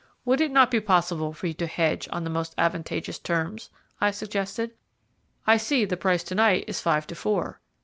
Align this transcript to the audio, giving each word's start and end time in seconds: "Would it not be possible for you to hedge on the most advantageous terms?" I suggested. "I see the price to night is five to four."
"Would 0.25 0.41
it 0.41 0.49
not 0.49 0.71
be 0.71 0.79
possible 0.81 1.31
for 1.31 1.45
you 1.45 1.53
to 1.53 1.67
hedge 1.67 2.09
on 2.11 2.23
the 2.23 2.29
most 2.31 2.55
advantageous 2.57 3.19
terms?" 3.19 3.69
I 3.99 4.09
suggested. 4.09 4.71
"I 5.45 5.57
see 5.57 5.85
the 5.85 5.95
price 5.95 6.23
to 6.23 6.33
night 6.33 6.63
is 6.65 6.81
five 6.81 7.05
to 7.05 7.13
four." 7.13 7.59